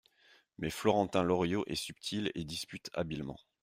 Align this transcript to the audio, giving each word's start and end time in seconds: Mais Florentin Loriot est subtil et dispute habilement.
Mais 0.57 0.71
Florentin 0.71 1.21
Loriot 1.21 1.63
est 1.67 1.75
subtil 1.75 2.31
et 2.33 2.43
dispute 2.43 2.89
habilement. 2.93 3.37